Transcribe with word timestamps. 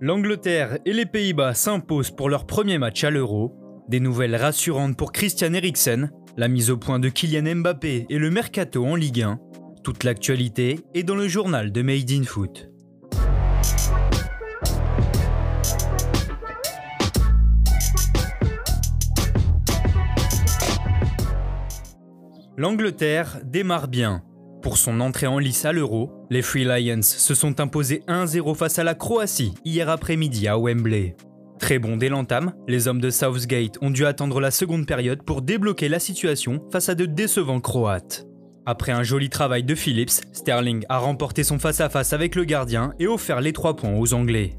L'Angleterre 0.00 0.78
et 0.84 0.92
les 0.92 1.06
Pays-Bas 1.06 1.54
s'imposent 1.54 2.10
pour 2.10 2.28
leur 2.28 2.46
premier 2.46 2.78
match 2.78 3.04
à 3.04 3.10
l'Euro. 3.10 3.54
Des 3.88 4.00
nouvelles 4.00 4.34
rassurantes 4.34 4.96
pour 4.96 5.12
Christian 5.12 5.52
Eriksen, 5.54 6.10
la 6.36 6.48
mise 6.48 6.70
au 6.70 6.76
point 6.76 6.98
de 6.98 7.08
Kylian 7.08 7.54
Mbappé 7.56 8.06
et 8.08 8.18
le 8.18 8.30
mercato 8.30 8.84
en 8.84 8.96
Ligue 8.96 9.22
1. 9.22 9.38
Toute 9.84 10.02
l'actualité 10.02 10.80
est 10.94 11.04
dans 11.04 11.14
le 11.14 11.28
journal 11.28 11.70
de 11.70 11.82
Made 11.82 12.10
in 12.10 12.24
Foot. 12.24 12.70
L'Angleterre 22.56 23.40
démarre 23.44 23.88
bien. 23.88 24.22
Pour 24.64 24.78
son 24.78 25.00
entrée 25.00 25.26
en 25.26 25.38
lice 25.38 25.66
à 25.66 25.74
l'Euro, 25.74 26.10
les 26.30 26.40
Free 26.40 26.64
Lions 26.64 27.02
se 27.02 27.34
sont 27.34 27.60
imposés 27.60 28.02
1-0 28.08 28.54
face 28.54 28.78
à 28.78 28.82
la 28.82 28.94
Croatie 28.94 29.52
hier 29.62 29.90
après-midi 29.90 30.48
à 30.48 30.58
Wembley. 30.58 31.16
Très 31.60 31.78
bon 31.78 31.98
dès 31.98 32.08
l'entame, 32.08 32.54
les 32.66 32.88
hommes 32.88 33.00
de 33.02 33.10
Southgate 33.10 33.76
ont 33.82 33.90
dû 33.90 34.06
attendre 34.06 34.40
la 34.40 34.50
seconde 34.50 34.86
période 34.86 35.22
pour 35.22 35.42
débloquer 35.42 35.90
la 35.90 35.98
situation 35.98 36.62
face 36.72 36.88
à 36.88 36.94
de 36.94 37.04
décevants 37.04 37.60
Croates. 37.60 38.26
Après 38.64 38.92
un 38.92 39.02
joli 39.02 39.28
travail 39.28 39.64
de 39.64 39.74
Phillips, 39.74 40.22
Sterling 40.32 40.86
a 40.88 40.96
remporté 40.96 41.44
son 41.44 41.58
face-à-face 41.58 42.14
avec 42.14 42.34
le 42.34 42.44
gardien 42.44 42.94
et 42.98 43.06
offert 43.06 43.42
les 43.42 43.52
3 43.52 43.76
points 43.76 43.94
aux 43.94 44.14
Anglais. 44.14 44.54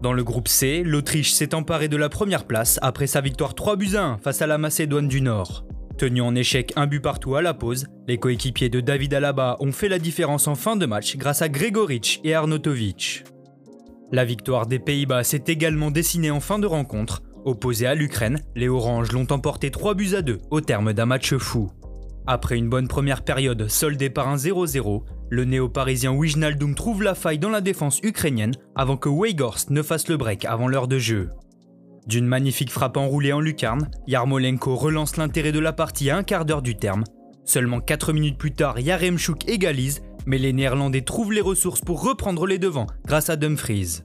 Dans 0.00 0.14
le 0.14 0.24
groupe 0.24 0.48
C, 0.48 0.82
l'Autriche 0.82 1.32
s'est 1.34 1.54
emparée 1.54 1.88
de 1.88 1.98
la 1.98 2.08
première 2.08 2.46
place 2.46 2.78
après 2.80 3.06
sa 3.06 3.20
victoire 3.20 3.54
3 3.54 3.76
buts 3.76 3.96
à 3.96 4.02
1 4.02 4.16
face 4.16 4.40
à 4.40 4.46
la 4.46 4.56
Macédoine 4.56 5.08
du 5.08 5.20
Nord. 5.20 5.65
Tenu 5.98 6.20
en 6.20 6.34
échec 6.34 6.74
un 6.76 6.86
but 6.86 7.00
partout 7.00 7.36
à 7.36 7.42
la 7.42 7.54
pause, 7.54 7.86
les 8.06 8.18
coéquipiers 8.18 8.68
de 8.68 8.80
David 8.80 9.14
Alaba 9.14 9.56
ont 9.60 9.72
fait 9.72 9.88
la 9.88 9.98
différence 9.98 10.46
en 10.46 10.54
fin 10.54 10.76
de 10.76 10.84
match 10.84 11.16
grâce 11.16 11.40
à 11.40 11.48
Gregoric 11.48 12.20
et 12.22 12.34
Arnautovic. 12.34 13.24
La 14.12 14.26
victoire 14.26 14.66
des 14.66 14.78
Pays-Bas 14.78 15.24
s'est 15.24 15.44
également 15.46 15.90
dessinée 15.90 16.30
en 16.30 16.40
fin 16.40 16.58
de 16.58 16.66
rencontre. 16.66 17.22
Opposés 17.46 17.86
à 17.86 17.94
l'Ukraine, 17.94 18.42
les 18.54 18.68
Oranges 18.68 19.12
l'ont 19.12 19.26
emporté 19.30 19.70
3 19.70 19.94
buts 19.94 20.14
à 20.14 20.20
2 20.20 20.38
au 20.50 20.60
terme 20.60 20.92
d'un 20.92 21.06
match 21.06 21.34
fou. 21.36 21.70
Après 22.26 22.58
une 22.58 22.68
bonne 22.68 22.88
première 22.88 23.22
période 23.22 23.68
soldée 23.68 24.10
par 24.10 24.28
un 24.28 24.36
0-0, 24.36 25.02
le 25.30 25.44
néo-parisien 25.44 26.12
Wijnaldum 26.12 26.74
trouve 26.74 27.04
la 27.04 27.14
faille 27.14 27.38
dans 27.38 27.50
la 27.50 27.60
défense 27.60 28.00
ukrainienne 28.02 28.54
avant 28.74 28.96
que 28.96 29.08
Weghorst 29.08 29.70
ne 29.70 29.82
fasse 29.82 30.08
le 30.08 30.16
break 30.16 30.44
avant 30.44 30.68
l'heure 30.68 30.88
de 30.88 30.98
jeu. 30.98 31.30
D'une 32.06 32.26
magnifique 32.26 32.70
frappe 32.70 32.96
enroulée 32.96 33.32
en 33.32 33.40
lucarne, 33.40 33.90
Yarmolenko 34.06 34.76
relance 34.76 35.16
l'intérêt 35.16 35.50
de 35.50 35.58
la 35.58 35.72
partie 35.72 36.08
à 36.10 36.16
un 36.16 36.22
quart 36.22 36.44
d'heure 36.44 36.62
du 36.62 36.76
terme. 36.76 37.02
Seulement 37.44 37.80
4 37.80 38.12
minutes 38.12 38.38
plus 38.38 38.52
tard, 38.52 38.78
Yaremchuk 38.78 39.48
égalise, 39.48 40.02
mais 40.24 40.38
les 40.38 40.52
Néerlandais 40.52 41.02
trouvent 41.02 41.32
les 41.32 41.40
ressources 41.40 41.80
pour 41.80 42.02
reprendre 42.02 42.46
les 42.46 42.58
devants 42.58 42.86
grâce 43.06 43.28
à 43.28 43.36
Dumfries. 43.36 44.02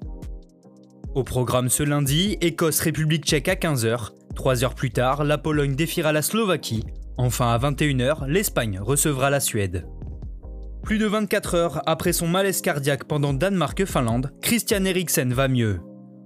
Au 1.14 1.24
programme 1.24 1.70
ce 1.70 1.84
lundi, 1.84 2.38
Écosse-République 2.42 3.26
tchèque 3.26 3.50
à 3.50 3.56
15h. 3.56 4.12
3 4.36 4.64
heures 4.64 4.76
plus 4.76 4.92
tard, 4.92 5.24
la 5.24 5.38
Pologne 5.38 5.76
défiera 5.76 6.12
la 6.12 6.22
Slovaquie. 6.22 6.86
Enfin 7.18 7.52
à 7.52 7.58
21h, 7.60 8.28
l'Espagne 8.28 8.80
recevra 8.80 9.30
la 9.30 9.40
Suède. 9.40 9.86
Plus 10.82 10.98
de 10.98 11.06
24 11.06 11.56
heures 11.56 11.82
après 11.86 12.14
son 12.14 12.28
malaise 12.28 12.62
cardiaque 12.62 13.04
pendant 13.04 13.34
Danemark-Finlande, 13.34 14.32
Christian 14.42 14.86
Eriksen 14.86 15.34
va 15.34 15.48
mieux. 15.48 15.80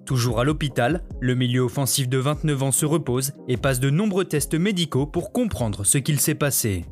Toujours 0.05 0.39
à 0.39 0.43
l'hôpital, 0.43 1.03
le 1.19 1.33
milieu 1.33 1.61
offensif 1.61 2.07
de 2.07 2.19
29 2.19 2.63
ans 2.63 2.71
se 2.71 2.85
repose 2.85 3.33
et 3.47 3.57
passe 3.57 3.79
de 3.79 3.89
nombreux 3.89 4.25
tests 4.25 4.53
médicaux 4.53 5.07
pour 5.07 5.31
comprendre 5.31 5.83
ce 5.83 5.97
qu'il 5.97 6.19
s'est 6.19 6.35
passé. 6.35 6.85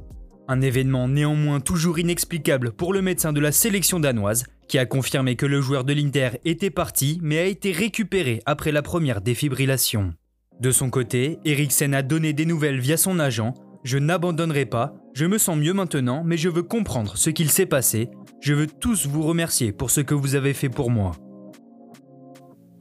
Un 0.47 0.61
événement 0.61 1.07
néanmoins 1.07 1.59
toujours 1.59 1.99
inexplicable 1.99 2.71
pour 2.71 2.91
le 2.91 3.01
médecin 3.01 3.31
de 3.31 3.39
la 3.39 3.51
sélection 3.51 3.99
danoise, 3.99 4.45
qui 4.67 4.79
a 4.79 4.85
confirmé 4.85 5.35
que 5.35 5.45
le 5.45 5.61
joueur 5.61 5.83
de 5.83 5.93
l'Inter 5.93 6.31
était 6.43 6.71
parti 6.71 7.19
mais 7.21 7.37
a 7.37 7.45
été 7.45 7.71
récupéré 7.71 8.41
après 8.45 8.71
la 8.71 8.81
première 8.81 9.21
défibrillation. 9.21 10.13
De 10.59 10.71
son 10.71 10.89
côté, 10.89 11.39
Eriksen 11.45 11.93
a 11.93 12.01
donné 12.01 12.33
des 12.33 12.45
nouvelles 12.45 12.79
via 12.79 12.97
son 12.97 13.19
agent. 13.19 13.53
Je 13.83 13.97
n'abandonnerai 13.97 14.65
pas, 14.65 14.95
je 15.13 15.25
me 15.25 15.37
sens 15.37 15.57
mieux 15.57 15.73
maintenant, 15.73 16.23
mais 16.25 16.37
je 16.37 16.49
veux 16.49 16.63
comprendre 16.63 17.15
ce 17.15 17.29
qu'il 17.29 17.51
s'est 17.51 17.65
passé. 17.65 18.09
Je 18.41 18.53
veux 18.53 18.67
tous 18.67 19.05
vous 19.05 19.23
remercier 19.23 19.71
pour 19.71 19.91
ce 19.91 20.01
que 20.01 20.15
vous 20.15 20.35
avez 20.35 20.53
fait 20.53 20.69
pour 20.69 20.89
moi. 20.89 21.13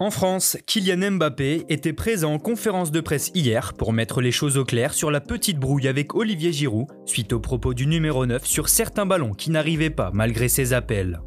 En 0.03 0.11
France, 0.11 0.59
Kylian 0.67 1.13
Mbappé 1.13 1.65
était 1.69 1.93
présent 1.93 2.35
en 2.35 2.41
conférence 2.41 2.91
de 2.91 3.01
presse 3.01 3.31
hier 3.37 3.73
pour 3.73 3.93
mettre 3.93 4.21
les 4.21 4.33
choses 4.33 4.59
au 4.59 4.65
clair 4.65 4.95
sur 4.95 5.13
la 5.13 5.21
petite 5.21 5.61
brouille 5.61 5.87
avec 5.87 6.17
Olivier 6.17 6.53
Giroud 6.53 6.89
suite 7.07 7.33
aux 7.33 7.39
propos 7.39 7.73
du 7.73 7.87
numéro 7.87 8.27
9 8.27 8.45
sur 8.45 8.69
certains 8.69 9.07
ballons 9.07 9.33
qui 9.33 9.53
n'arrivaient 9.53 9.91
pas 9.91 10.11
malgré 10.13 10.49
ses 10.49 10.73
appels. 10.73 11.21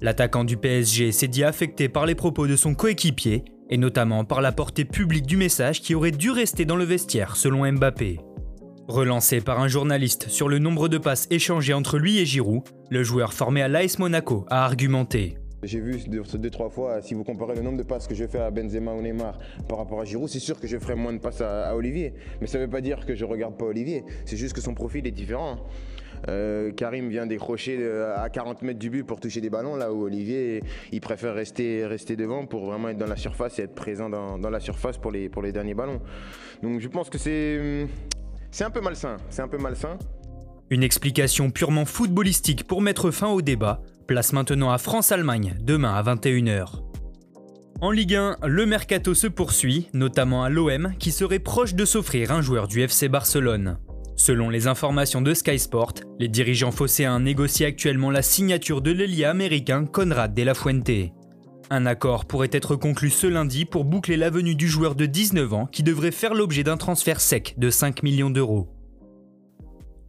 L'attaquant 0.00 0.44
du 0.44 0.56
PSG 0.56 1.12
s'est 1.12 1.28
dit 1.28 1.44
affecté 1.44 1.90
par 1.90 2.06
les 2.06 2.14
propos 2.14 2.46
de 2.46 2.56
son 2.56 2.74
coéquipier 2.74 3.44
et 3.68 3.76
notamment 3.76 4.24
par 4.24 4.40
la 4.40 4.52
portée 4.52 4.86
publique 4.86 5.26
du 5.26 5.36
message 5.36 5.82
qui 5.82 5.94
aurait 5.94 6.10
dû 6.10 6.30
rester 6.30 6.64
dans 6.64 6.76
le 6.76 6.84
vestiaire 6.84 7.36
selon 7.36 7.70
Mbappé. 7.70 8.20
Relancé 8.88 9.42
par 9.42 9.60
un 9.60 9.68
journaliste 9.68 10.30
sur 10.30 10.48
le 10.48 10.58
nombre 10.58 10.88
de 10.88 10.96
passes 10.96 11.26
échangées 11.30 11.74
entre 11.74 11.98
lui 11.98 12.20
et 12.20 12.24
Giroud, 12.24 12.62
le 12.88 13.02
joueur 13.02 13.34
formé 13.34 13.60
à 13.60 13.68
l'AS 13.68 13.98
Monaco 13.98 14.46
a 14.48 14.64
argumenté. 14.64 15.36
J'ai 15.66 15.80
vu 15.80 15.98
deux, 16.08 16.50
trois 16.50 16.68
fois, 16.68 17.00
si 17.02 17.14
vous 17.14 17.24
comparez 17.24 17.54
le 17.54 17.62
nombre 17.62 17.78
de 17.78 17.82
passes 17.82 18.06
que 18.06 18.14
je 18.14 18.26
fais 18.26 18.38
à 18.38 18.50
Benzema 18.50 18.92
ou 18.92 19.02
Neymar 19.02 19.38
par 19.68 19.78
rapport 19.78 20.00
à 20.00 20.04
Giroud, 20.04 20.28
c'est 20.28 20.38
sûr 20.38 20.58
que 20.60 20.66
je 20.66 20.78
ferai 20.78 20.94
moins 20.94 21.12
de 21.12 21.18
passes 21.18 21.40
à, 21.40 21.74
Olivier. 21.74 22.14
Mais 22.40 22.46
ça 22.46 22.58
ne 22.58 22.64
veut 22.64 22.70
pas 22.70 22.80
dire 22.80 23.06
que 23.06 23.14
je 23.14 23.24
regarde 23.24 23.56
pas 23.56 23.64
Olivier. 23.64 24.04
C'est 24.24 24.36
juste 24.36 24.54
que 24.54 24.60
son 24.60 24.74
profil 24.74 25.06
est 25.06 25.12
différent. 25.12 25.58
Euh, 26.28 26.72
Karim 26.72 27.08
vient 27.10 27.26
décrocher 27.26 27.76
euh, 27.80 28.16
à 28.16 28.30
40 28.30 28.62
mètres 28.62 28.78
du 28.78 28.88
but 28.88 29.04
pour 29.04 29.20
toucher 29.20 29.40
des 29.40 29.50
ballons, 29.50 29.76
là 29.76 29.92
où 29.92 30.04
Olivier, 30.04 30.62
il 30.90 31.00
préfère 31.00 31.34
rester, 31.34 31.84
rester 31.84 32.16
devant 32.16 32.46
pour 32.46 32.64
vraiment 32.66 32.88
être 32.88 32.98
dans 32.98 33.06
la 33.06 33.16
surface 33.16 33.58
et 33.58 33.62
être 33.62 33.74
présent 33.74 34.08
dans, 34.08 34.50
la 34.50 34.60
surface 34.60 34.96
pour 34.96 35.12
les, 35.12 35.52
derniers 35.52 35.74
ballons. 35.74 36.00
Donc 36.62 36.80
je 36.80 36.88
pense 36.88 37.10
que 37.10 37.18
c'est 37.18 37.86
un 38.60 38.70
peu 38.70 38.80
malsain. 38.80 39.16
C'est 39.28 39.42
un 39.42 39.48
peu 39.48 39.58
malsain. 39.58 39.98
Une 40.70 40.82
explication 40.82 41.50
purement 41.50 41.84
footballistique 41.84 42.64
pour 42.66 42.80
mettre 42.80 43.10
fin 43.10 43.28
au 43.28 43.42
débat. 43.42 43.82
Place 44.06 44.34
maintenant 44.34 44.70
à 44.70 44.76
France-Allemagne, 44.76 45.54
demain 45.60 45.94
à 45.94 46.02
21h. 46.02 46.82
En 47.80 47.90
Ligue 47.90 48.14
1, 48.14 48.36
le 48.46 48.66
mercato 48.66 49.14
se 49.14 49.26
poursuit, 49.26 49.88
notamment 49.94 50.44
à 50.44 50.50
l'OM, 50.50 50.92
qui 50.98 51.10
serait 51.10 51.38
proche 51.38 51.74
de 51.74 51.86
s'offrir 51.86 52.30
un 52.30 52.42
joueur 52.42 52.68
du 52.68 52.82
FC 52.82 53.08
Barcelone. 53.08 53.78
Selon 54.16 54.50
les 54.50 54.66
informations 54.66 55.22
de 55.22 55.32
Sky 55.32 55.58
Sport, 55.58 55.94
les 56.18 56.28
dirigeants 56.28 56.70
phocéens 56.70 57.18
négocient 57.18 57.66
actuellement 57.66 58.10
la 58.10 58.22
signature 58.22 58.82
de 58.82 58.90
l'ailier 58.90 59.24
américain 59.24 59.86
Conrad 59.86 60.34
de 60.34 60.42
la 60.42 60.54
Fuente. 60.54 60.90
Un 61.70 61.86
accord 61.86 62.26
pourrait 62.26 62.50
être 62.52 62.76
conclu 62.76 63.08
ce 63.08 63.26
lundi 63.26 63.64
pour 63.64 63.86
boucler 63.86 64.18
l'avenue 64.18 64.54
du 64.54 64.68
joueur 64.68 64.94
de 64.94 65.06
19 65.06 65.52
ans 65.54 65.66
qui 65.66 65.82
devrait 65.82 66.10
faire 66.10 66.34
l'objet 66.34 66.62
d'un 66.62 66.76
transfert 66.76 67.20
sec 67.20 67.54
de 67.56 67.70
5 67.70 68.02
millions 68.02 68.30
d'euros. 68.30 68.68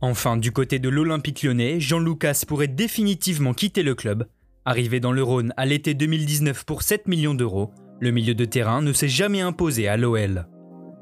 Enfin, 0.06 0.38
du 0.38 0.52
côté 0.52 0.78
de 0.78 0.88
l'Olympique 0.88 1.42
lyonnais, 1.42 1.80
Jean 1.80 1.98
Lucas 1.98 2.44
pourrait 2.48 2.68
définitivement 2.68 3.56
quitter 3.56 3.82
le 3.82 3.96
club. 3.96 4.28
Arrivé 4.64 5.00
dans 5.00 5.12
le 5.12 5.24
Rhône 5.24 5.52
à 5.58 5.66
l'été 5.66 5.96
2019 5.96 6.64
pour 6.64 6.84
7 6.84 7.08
millions 7.08 7.34
d'euros, 7.34 7.72
le 8.00 8.12
milieu 8.12 8.36
de 8.36 8.46
terrain 8.46 8.84
ne 8.84 8.94
s'est 8.94 9.08
jamais 9.08 9.42
imposé 9.42 9.88
à 9.88 9.98
l'OL. 9.98 10.46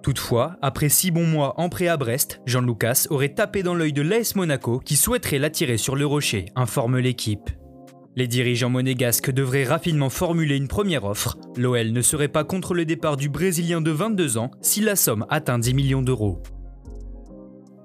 Toutefois, 0.03 0.55
après 0.61 0.87
6 0.87 1.11
bons 1.11 1.27
mois 1.27 1.59
en 1.59 1.67
prêt 1.67 1.89
à 1.89 1.97
Brest, 1.97 2.39
Jean 2.45 2.61
Lucas 2.61 3.07
aurait 3.09 3.33
tapé 3.33 3.61
dans 3.61 3.75
l'œil 3.75 3.91
de 3.91 4.01
l'AS 4.01 4.35
Monaco 4.35 4.79
qui 4.79 4.95
souhaiterait 4.95 5.37
l'attirer 5.37 5.77
sur 5.77 5.97
le 5.97 6.05
rocher, 6.05 6.45
informe 6.55 6.97
l'équipe. 6.97 7.49
Les 8.15 8.27
dirigeants 8.27 8.69
monégasques 8.69 9.31
devraient 9.31 9.65
rapidement 9.65 10.09
formuler 10.09 10.55
une 10.55 10.69
première 10.69 11.03
offre. 11.03 11.37
L'OL 11.57 11.91
ne 11.91 12.01
serait 12.01 12.29
pas 12.29 12.45
contre 12.45 12.73
le 12.73 12.85
départ 12.85 13.17
du 13.17 13.27
Brésilien 13.27 13.81
de 13.81 13.91
22 13.91 14.37
ans 14.37 14.51
si 14.61 14.79
la 14.79 14.95
somme 14.95 15.25
atteint 15.29 15.59
10 15.59 15.73
millions 15.73 16.01
d'euros. 16.01 16.41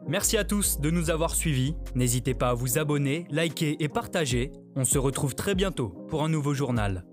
Merci 0.08 0.38
à 0.38 0.44
tous 0.44 0.80
de 0.80 0.88
nous 0.88 1.10
avoir 1.10 1.34
suivis. 1.34 1.76
N'hésitez 1.94 2.32
pas 2.32 2.48
à 2.48 2.54
vous 2.54 2.78
abonner, 2.78 3.26
liker 3.28 3.76
et 3.78 3.88
partager. 3.88 4.52
On 4.74 4.86
se 4.86 4.96
retrouve 4.96 5.34
très 5.34 5.54
bientôt 5.54 5.90
pour 6.08 6.24
un 6.24 6.30
nouveau 6.30 6.54
journal. 6.54 7.04